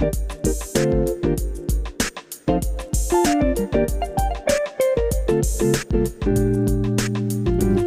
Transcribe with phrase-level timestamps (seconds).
[0.00, 0.06] ブ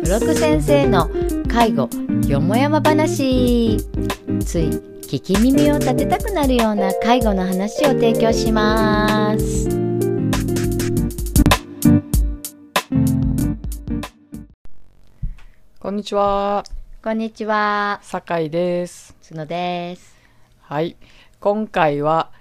[0.08, 1.10] ロク先生の
[1.52, 1.90] 介護
[2.28, 3.78] よもやま話。
[4.46, 4.66] つい
[5.02, 9.70] 聞き耳を立てたくなるような介護の話を提供します。
[15.80, 16.64] こんにちは、
[17.04, 18.00] こんにちは。
[18.04, 19.16] 酒井です。
[19.28, 20.14] 角です。
[20.62, 20.96] はい、
[21.44, 22.32] 今回は、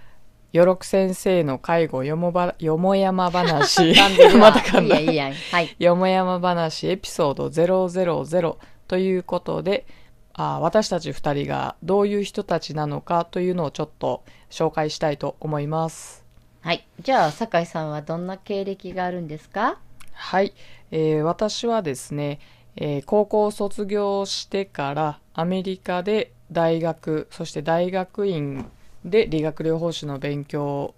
[0.53, 3.95] よろく先生の介護よもばよもやま話。
[4.39, 5.01] また噛んだ。
[5.01, 5.33] いいやいいや。
[5.51, 5.75] はい。
[5.81, 8.57] よもやま話エピソード000
[8.87, 9.87] ということで、
[10.35, 16.25] あ私たち二人がどういう人たちなのかというのをちょっと紹介したいと思います。
[16.61, 16.87] はい。
[17.01, 19.79] じゃあ酒井さんはどんな経歴があるんですか？
[20.13, 20.55] はい、
[20.93, 22.39] えー私はですね、
[22.77, 28.71] えー高校を卒業してからアメリカで大学そして大学院
[29.05, 30.95] で理学療法士の勉強を、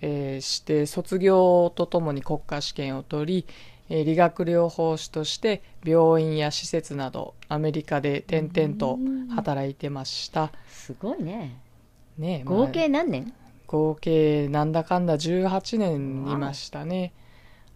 [0.00, 3.46] えーして卒業とともに国家試験を取り、
[3.88, 8.98] えー理学療法士として病院や施設などアメリカで転々と
[9.34, 10.52] 働いてました。
[10.68, 11.60] すごいね。
[12.18, 13.32] ねまあ合計何年？
[13.66, 17.12] 合計なんだかんだ18年いましたね。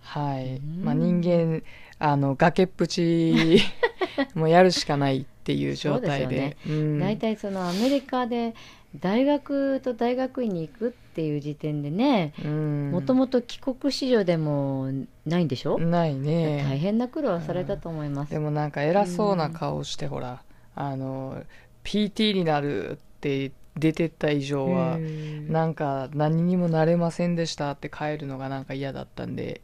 [0.00, 1.62] はい、まあ、人間
[1.98, 3.60] あの崖っぷち
[4.34, 6.56] もうやるしかないっていう状態で。
[6.68, 6.98] うん。
[6.98, 8.54] 大体そのアメリカで
[9.00, 12.90] 大学と大学院に行くっていう時点でねうん。
[12.92, 14.90] もともと帰国子女でも
[15.26, 20.42] ないんでしょ、ない大ね変な苦労されたと思います、でもなんか偉そうな顔してほら
[20.76, 21.42] あの
[21.84, 25.52] PT になるって出てった以上はうん。
[25.52, 29.60] なんか何にもなれませんでしたって帰るのがなんか嫌だったんで、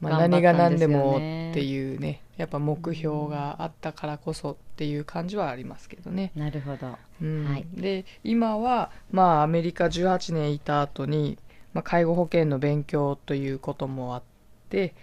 [0.00, 1.18] まあ、何が何でもっ
[1.54, 6.30] ていうねやっぱ目標があったからこそっていう感じはありますけどね。
[6.36, 6.96] なるほど。
[7.20, 7.44] うん。
[7.44, 7.66] はい。
[7.74, 11.36] で今はまあアメリカ18年いた後に、
[11.74, 14.22] まあ、介護保険の勉強ということもあっ
[14.70, 14.94] て、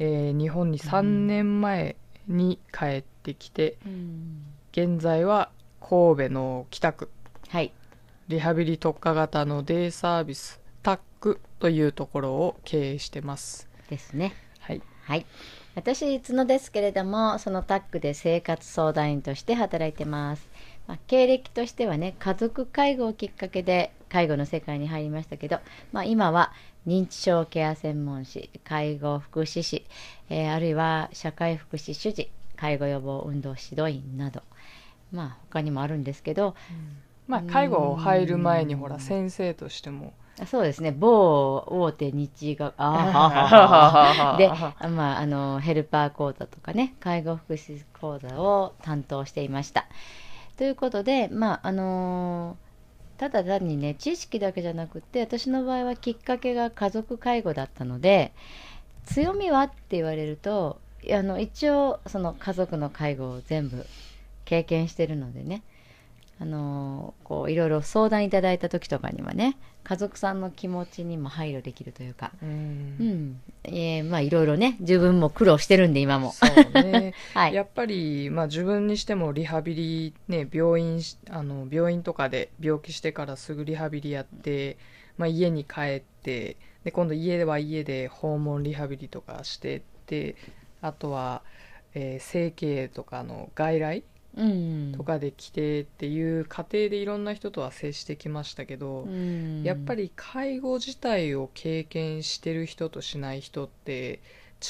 [0.00, 1.94] えー日本に3年前
[2.26, 3.78] に帰ってきて、
[4.72, 5.50] 現在は
[5.80, 7.10] 神戸の北区。
[7.48, 7.72] はい。
[8.26, 13.68] リハビリ特化型のデイサービスタックというところを経営してます。
[13.88, 14.34] ですね
[15.10, 15.18] はい。
[15.18, 15.26] はい
[15.76, 20.48] 私角ですけれどもそのタッグで生活相談員として働いてます、
[20.88, 25.60] まあ、経歴としてはね家族介護をきっかけで介護の世界に入りましたけど、
[25.92, 26.52] まあ、今は
[26.86, 29.86] 認知症ケア専門士介護福祉士、
[30.28, 34.42] えーあるいは社会福祉主事介護予防運動指導員など
[35.12, 36.56] まあ他にもあるんですけど
[37.28, 44.48] まあ介護入る前にほら先生としてもあそうですね某大手日があで、
[44.88, 49.86] まあ、あのヘルパー講座とかね介護福祉講座を担当していました。
[50.56, 52.56] ということで、まああの
[53.20, 58.32] ただ単にね知識だけじゃなくて私の場合はきっかけが家族介護だったので
[59.04, 60.80] 強みはって言われると
[61.12, 63.84] あの一応その家族の介護を全部
[64.46, 65.62] 経験してるのでね
[66.40, 72.32] あのこういろいろ相談いただいた時とかにはね家族さんの気持ちにも配慮できるというか。
[72.42, 72.46] う
[72.98, 73.04] うん。
[73.04, 76.32] ん、えーまあいろいろね自分も苦労してるんで今も。
[76.32, 77.14] そうね。
[77.34, 77.54] はい。
[77.54, 84.76] やっぱり、まあ、自分にしてもリハビリ、ね、病院しあの病院とかで病気してからすぐリハビリやって、
[85.18, 90.36] まあ、家に帰ってで今度家は家で訪問リハビリとかしてって
[90.80, 91.42] あとは、
[91.94, 94.04] えー整形とかの外来うん
[94.96, 99.62] とかで来てっていう過程でいろんな人とは接してきましたけど、うん。
[99.62, 104.20] やっぱり介護自体を経験してる人としない人って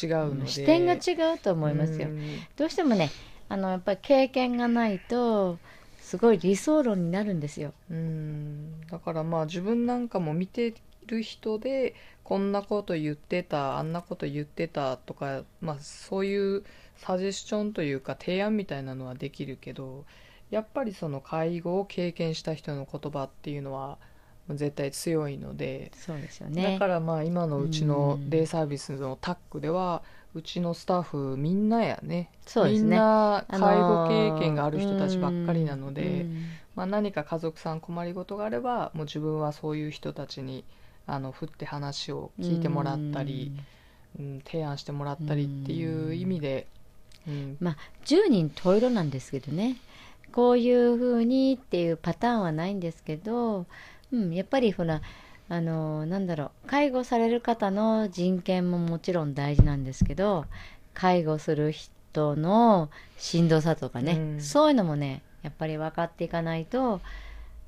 [0.03, 0.49] 違うので。
[0.49, 2.09] 視点が違うと思いますよ。
[2.09, 2.39] うん。
[2.57, 3.11] どうしてもね
[3.49, 5.59] あのやっぱり経験がないと
[6.01, 7.73] すごい理想論になるんですよ。
[7.91, 8.87] うん。
[8.87, 10.75] だからまあ自分なんかも見て
[11.07, 11.95] る人で
[12.25, 16.65] こんなこと言ってたあんなこと言ってたとか、まあ、そういう
[17.01, 20.05] サジェスチョンというか提案みたいなのはできるけど
[20.51, 23.99] やっぱりその介護を経験した人の言葉っていうのは
[24.49, 26.73] 絶対強いので、そうですよね。
[26.73, 28.31] だからまあ今のうちのうん。
[28.31, 30.03] デイサービスのタックでは
[30.35, 32.31] うちのスタッフみんなやね。
[32.47, 32.89] そうですね。
[32.91, 36.23] みんな介護ー経験がある人たちばっかりなので。
[36.23, 36.45] うん。
[36.77, 40.65] まあ、何か家族さん困りごとがあればもう自分はそういう人たちに
[41.07, 43.53] あの振って話を聞いてもらったり、
[44.19, 46.69] うん、提案してもらったりっていう意味で、
[47.27, 47.57] うん。
[47.61, 49.77] まあ10人十色なんですけどね。
[50.33, 53.67] こういうふうにっていうパターンはないんですけど、
[54.13, 55.03] うん、やっぱりほら
[55.49, 60.45] あのなんだろう介護される方の人権ももちろん大事なんですけど
[60.95, 64.41] 介護する人のしんどさとかね、うん。
[64.41, 67.01] そういうのもねやっぱり分かっていかないと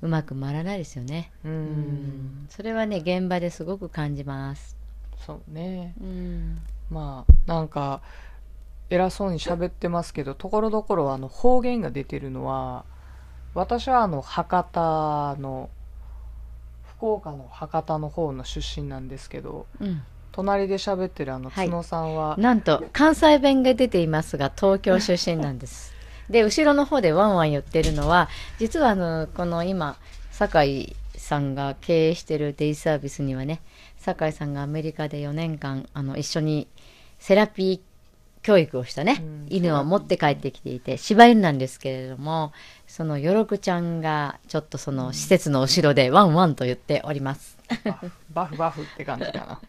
[0.01, 1.31] うまく回らないですよね。
[1.43, 4.77] ううんん、それはね現場ですごく感じます。
[5.25, 5.93] そうね。
[5.99, 8.01] うん、まあなんか
[8.93, 12.85] 偉そうに喋ってますけどところどころあの方言が出てるのは
[13.55, 15.69] 私はあの博多の
[16.97, 25.93] 福岡の博多の方の出身なんですけどうん、隣で喋ってるあのはい角さんは、なんと関西弁が出ていますが東京出身なんです。
[26.29, 29.97] で後ろの方でワンワン言ってるのは実はあのこの今
[30.31, 33.59] 酒井さんが経営してるデイサービスにはね
[33.97, 36.67] 酒井さんがアメリカで4年間あの一緒に
[37.19, 37.92] セラピー
[38.43, 42.53] 教育をしたね、うん犬を持って帰ってきていて柴犬なんですけれども
[42.87, 47.57] そのよろくちゃんがちょっとその施設の後ろでワンワンと言っております。
[48.33, 49.61] バフバフって感じかな。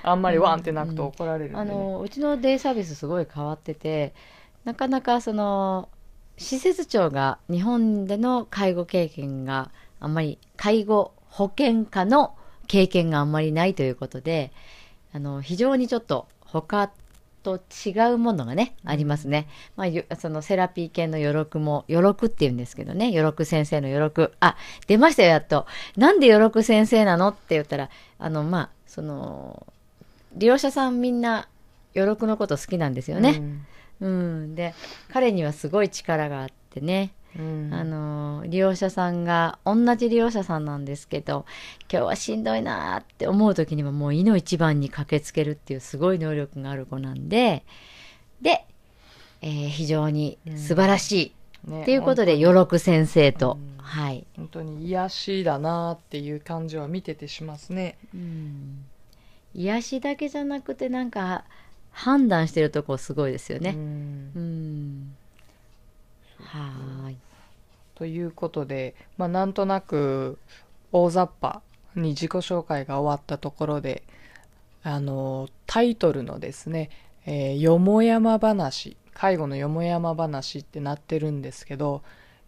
[0.02, 1.60] あんまりワンって鳴くと怒られるんで、ね。
[1.60, 4.14] あのうちのデイサービスすごい変わってて
[4.64, 5.88] なかなかその
[6.38, 9.70] 施設長が日本での介護経験が
[10.00, 12.34] あんまり介護保険科の
[12.66, 14.52] 経験があんまりないということで
[15.12, 16.90] あの非常にちょっと他
[17.42, 19.48] と違うものがね、ありますね。
[19.76, 24.32] まあ、よそのセラピー系の余力も、余力って言うんですけどね、余力先生の余力。
[24.40, 24.56] あ、
[24.86, 25.66] 出ましたよ、やっと。
[25.96, 29.66] なんで余力先生なのって言ったら、あの、まあ、その、
[30.34, 31.48] 利用者さんみんな
[31.94, 33.42] 余力のこと好きなんですよね。
[34.00, 34.74] うん、で
[35.12, 37.66] 彼にはすごい力があってね、うん。
[37.66, 41.44] うんあの利用者さんが同じ利用者さんなんですけど
[41.92, 47.64] 今日はしんどいなーって思う時にはもういの一番に駆けつけるっていうすごい能力がある子なんで
[48.40, 48.64] で、
[49.42, 53.82] えー非常に素晴らしい、ねっていうことで本余力先生と、うん。
[53.82, 57.98] はい、本当に癒しだなっていう感じは見ててしますね。
[58.14, 58.84] うん、
[59.54, 61.44] 癒しだけじゃなくてなんか
[61.90, 63.72] 判断してるとこすごいですようね。
[63.72, 64.32] ん。
[64.34, 65.16] うん、
[66.50, 67.16] はーい。
[67.94, 70.38] ということで、まあ、なんとなく
[70.90, 71.60] 大雑把
[71.94, 74.02] に自己紹介が終わったところで
[74.82, 76.90] あのタイトルのですね
[77.26, 82.02] 「えーよもやま話」介護のよもやま話ってなってるんですけど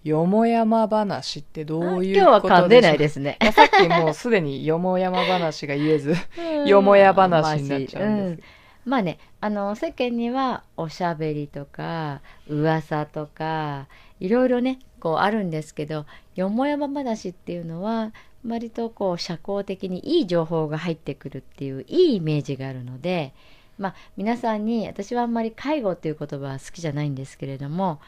[0.04, 3.38] よもやま話ってどういう今日はこと噛んでないすですね。
[3.52, 6.14] さっきもうすでによもやま話が言えず
[6.66, 13.86] よもや話になっちゃうんですまあね、あの世間にはおしゃべりとか噂とか
[14.18, 18.12] いろいろねこうあるんですけどよもやま話っていうのは
[18.46, 23.34] 割とこう社交的にいい情報が入ってくるっていういいイメージがあるので、
[23.78, 28.00] まあ、皆さんに私はあんまり介護っていう言葉は好きじゃないんですけれども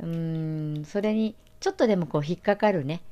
[0.00, 3.02] うーんそれにちょっとでもこう引っかかるね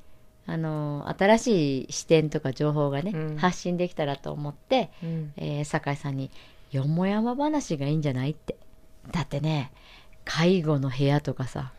[0.46, 3.36] あの新しい視点とか情報がね、うん。
[3.36, 5.32] 発信できたらと思ってうん。
[5.36, 6.30] えー酒井さんに
[6.70, 8.56] 「よもやま話がいいんじゃない?」って
[9.10, 9.72] だってね
[10.24, 11.72] 介護の部屋とかさ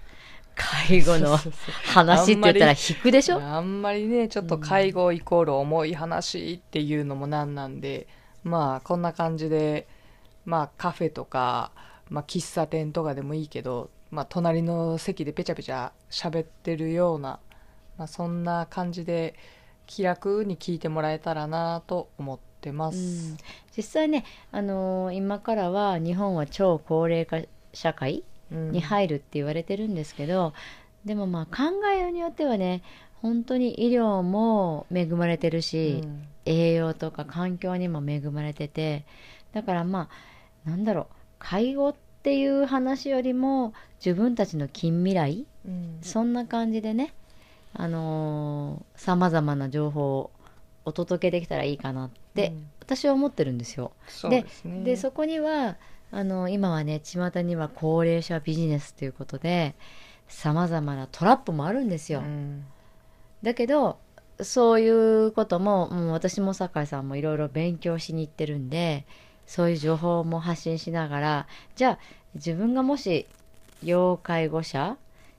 [0.55, 1.37] 介護の
[1.85, 3.41] 話って言ったら引くでしょ？
[3.41, 8.07] あんまりねちょっと介護イコール重い話っていうのもなんなんで、
[8.43, 9.87] まあこんな感じで
[10.45, 11.71] まあカフェとか、
[12.09, 17.39] まあ、喫茶店とかでもいいけど、まあ、隣の席でペチャペチャ喋ってるような、
[17.97, 19.35] まあ、そんな感じで
[19.87, 22.93] 気楽に聞いてもらえたらなと思ってまうん。
[22.93, 23.35] す。
[23.75, 27.39] 実際ね、あのー今からは日本は超高齢化
[27.73, 28.71] 社会うん。
[28.71, 30.53] に入るって言われてるんですけど、
[31.05, 32.83] でもまあ考えようによってはね
[33.21, 36.27] 本当に医療も恵まれてるし、うん。
[36.45, 39.05] 栄養とか環境にも恵まれてて
[39.53, 40.09] だからま
[40.65, 41.05] あなんだろう
[41.37, 45.97] 介護っていう話よりも自分たちの近未来うん。
[46.01, 47.13] そんな感じでね
[47.73, 50.31] あのさまざまな情報を
[50.83, 52.67] お届けできたらいいかなって、うん。
[52.81, 53.93] 私は思ってるんですよ。
[54.07, 54.83] そうですね。
[54.83, 55.77] でそこには
[56.11, 59.75] あの今はね巷には高齢者ビジネスということで
[60.27, 62.19] さまざまなトラップもあるんですよ。
[62.19, 62.65] うん。
[63.43, 63.97] だけど
[64.41, 69.05] そういうことも、うん、私も酒井さんもいろいろ勉強しに行ってるんで
[69.45, 71.99] そういう情報も発信しながらじゃあ
[72.35, 73.27] 自分がもし
[73.83, 74.97] 要介護者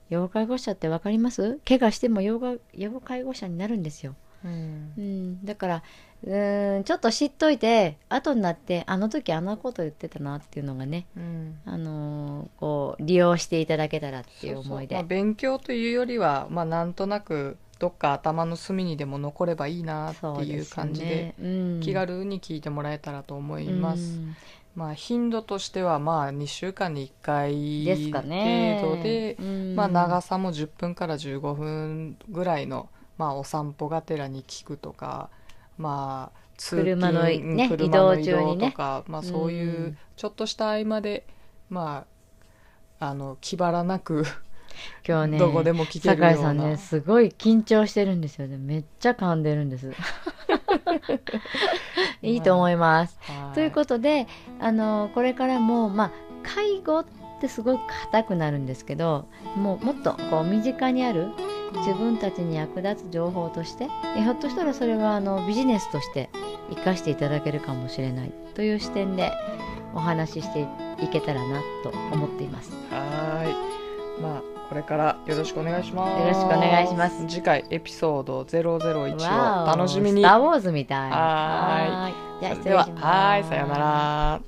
[0.08, 1.58] 要介護者って分かります？
[1.66, 2.38] 怪我しても要
[3.04, 4.92] 介護者になるんですよ、うん。
[4.96, 5.82] うん、だから
[6.24, 11.58] うーんちょっと知っといて後になってあの時あんなこと言ってたなっていうのがね、うん。
[11.64, 14.94] あのーこう利用していただけたらっていう思いで。
[14.94, 21.46] まあ、勉強というよりは、まあ、なんとなくどっか頭の隅にでも残ればいいなっていう感じでねう
[21.78, 21.80] ん。
[21.80, 24.36] 気軽に聞いてもらえたらと思います、うん。
[24.76, 28.78] まあ、頻度としてはまあ2週間に1回ですかね。
[28.80, 29.76] 程度で、うん。
[29.76, 32.88] まあ、長さも10分から15分ぐらいの、
[33.18, 35.30] まあ、お散歩がてらに聞くとか、
[35.82, 38.66] まあ、通勤車のね移動移中にね。
[38.66, 41.26] 動とか、まあ、そういううんちょっとした合間で、
[41.68, 42.06] ま
[43.00, 44.24] あ、あの気張らなく
[45.06, 48.58] 今日ねどこでも聞けるようさんねすごい緊張してるんですよね。
[48.58, 49.90] めっちゃ噛んでるんです。
[52.22, 53.54] いいと思います、はい。
[53.54, 54.28] ということで
[54.60, 56.10] あのこれからもまあ
[56.44, 57.06] 介護っ
[57.40, 57.80] てすごく
[58.12, 61.32] 硬くなるんですけどもうもっとこう身近にある
[61.78, 66.30] 自分たちに役立つ情報としてえひょっとしたらそれはあのビジネスとして
[66.70, 69.32] 生かしていただけるかもしれないという視点で
[69.94, 70.66] お話しして
[71.02, 72.72] いけたらなと思っています。
[72.90, 73.44] は
[74.18, 81.10] いまあこれからよろしくお願いしますよろしくお願いします次回エピソード001わおを楽しみにスター・ウォーズみたい。
[81.10, 82.14] はーい。
[82.40, 83.04] じゃあ失礼します。
[83.04, 84.40] はいさようなら